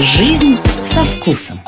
[0.00, 1.60] Жизнь со вкусом.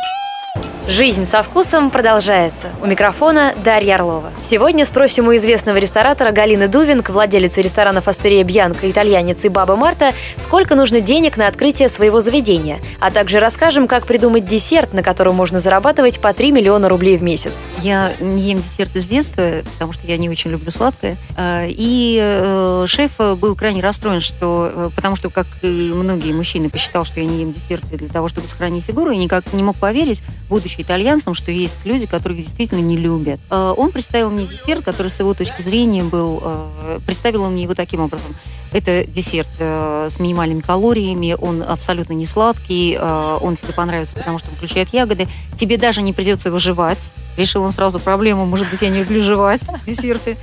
[0.90, 2.70] Жизнь со вкусом продолжается.
[2.82, 4.32] У микрофона Дарья Орлова.
[4.42, 10.14] Сегодня спросим у известного ресторатора Галины Дувинг, владелицы ресторанов Астерия Бьянка, итальянец и Баба Марта,
[10.36, 12.80] сколько нужно денег на открытие своего заведения.
[12.98, 17.22] А также расскажем, как придумать десерт, на котором можно зарабатывать по 3 миллиона рублей в
[17.22, 17.52] месяц.
[17.78, 21.16] Я не ем десерты с детства, потому что я не очень люблю сладкое.
[21.36, 26.68] А, и э, шеф был крайне расстроен, что, э, потому что, как и многие мужчины,
[26.68, 29.76] посчитал, что я не ем десерты для того, чтобы сохранить фигуру, и никак не мог
[29.76, 33.40] поверить, будучи итальянцам, что есть люди, которые действительно не любят.
[33.50, 36.40] Э, он представил мне десерт, который с его точки зрения был...
[36.42, 38.34] Э, представил он мне его таким образом.
[38.72, 44.48] Это десерт э, с минимальными калориями, он абсолютно не сладкий, он тебе понравится, потому что
[44.50, 45.26] включает ягоды.
[45.56, 47.10] Тебе даже не придется его жевать.
[47.36, 50.36] Решил он сразу проблему, может быть, я не люблю жевать десерты.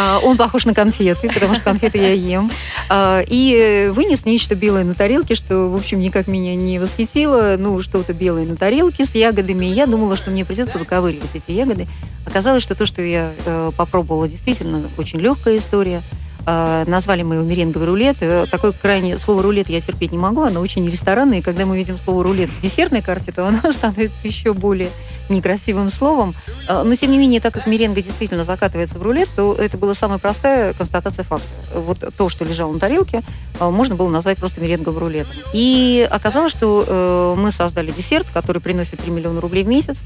[0.00, 2.52] А, он похож на конфеты, потому что конфеты я ем.
[2.88, 7.56] А, и вынес нечто белое на тарелке, что, в общем, никак меня не восхитило.
[7.58, 9.66] Ну, что-то белое на тарелке с ягодами.
[9.66, 11.88] Я думала, что мне придется выковыривать эти ягоды.
[12.24, 16.02] Оказалось, что то, что я э, попробовала, действительно очень легкая история.
[16.50, 18.16] А, назвали мы его меренговый рулет.
[18.20, 21.40] Э, такое крайне слово рулет я терпеть не могу, оно очень ресторанное.
[21.40, 24.88] И когда мы видим слово рулет в десертной карте, то оно становится еще более
[25.28, 26.34] некрасивым словом.
[26.66, 29.94] А, но, тем не менее, так как меренга действительно закатывается в рулет, то это была
[29.94, 31.46] самая простая констатация факта.
[31.74, 33.22] Вот то, что лежало на тарелке,
[33.60, 35.34] а, можно было назвать просто меренговым рулетом.
[35.52, 40.02] И оказалось, что э, мы создали десерт, который приносит 3 миллиона рублей в месяц.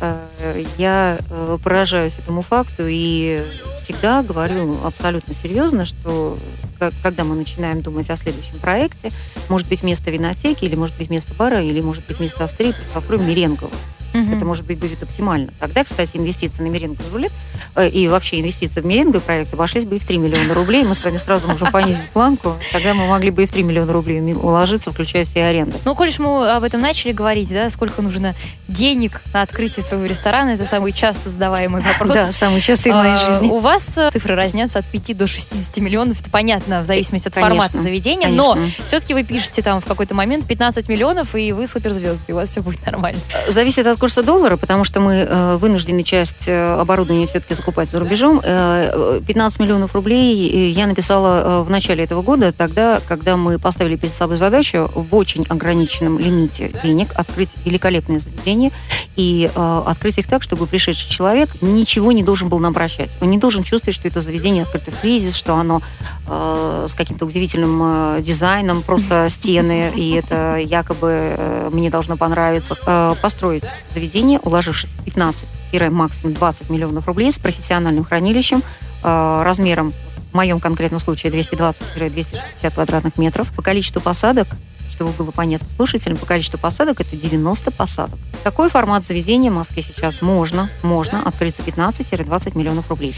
[0.00, 3.42] Э, я э, поражаюсь этому факту и
[3.76, 6.38] всегда говорю абсолютно серьезно, что
[7.02, 9.10] когда мы начинаем думать о следующем проекте,
[9.48, 12.98] может быть, вместо винотеки, или может быть, вместо бара, или может быть, вместо астрии, просто
[12.98, 13.72] откроем меренговую.
[14.22, 14.36] Угу.
[14.36, 15.52] Это, может быть, будет оптимально.
[15.60, 17.32] Тогда, кстати, инвестиции на меренговый рулет
[17.74, 20.84] э, и вообще инвестиции в меренговый проект обошлись бы и в 3 миллиона рублей.
[20.84, 22.54] Мы с вами сразу можем понизить планку.
[22.72, 25.76] Тогда мы могли бы и в 3 миллиона рублей уложиться, включая все аренды.
[25.84, 28.34] Ну, коль мы об этом начали говорить, да, сколько нужно
[28.68, 32.14] денег на открытие своего ресторана, это самый часто задаваемый вопрос.
[32.14, 33.48] Да, самый частый в моей а, жизни.
[33.48, 36.20] У вас э, цифры разнятся от 5 до 60 миллионов.
[36.20, 38.28] Это понятно, в зависимости от формата заведения.
[38.28, 42.36] Но все-таки вы пишете там в какой-то момент 15 миллионов, и вы суперзвезды, и у
[42.36, 43.20] вас все будет нормально.
[43.48, 47.98] Зависит от курса доллара, потому что мы э, вынуждены часть э, оборудования все-таки закупать за
[47.98, 48.40] рубежом.
[48.40, 54.36] 15 миллионов рублей я написала в начале этого года, тогда, когда мы поставили перед собой
[54.36, 58.70] задачу в очень ограниченном лимите денег открыть великолепное заведение
[59.16, 63.10] и э, открыть их так, чтобы пришедший человек ничего не должен был нам прощать.
[63.20, 65.82] Он не должен чувствовать, что это заведение открыто в кризис, что оно
[66.28, 72.76] э, с каким-то удивительным э, дизайном, просто стены, и это якобы э, мне должно понравиться.
[72.86, 73.64] Э, построить
[73.96, 75.48] заведение, уложившись в 15
[75.90, 78.62] максимум 20 миллионов рублей с профессиональным хранилищем,
[79.02, 79.92] э, размером
[80.32, 83.50] в моем конкретном случае 220-260 квадратных метров.
[83.56, 84.48] По количеству посадок
[84.96, 88.18] чтобы было понятно слушателям, по количеству посадок это 90 посадок.
[88.42, 93.14] Такой формат заведения в Москве сейчас можно, можно открыться 15-20 миллионов рублей.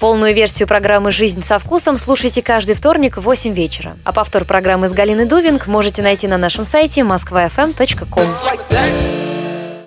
[0.00, 3.98] Полную версию программы «Жизнь со вкусом» слушайте каждый вторник в 8 вечера.
[4.04, 8.24] А повтор программы с Галиной Дувинг можете найти на нашем сайте moskvafm.com.
[8.46, 9.29] Like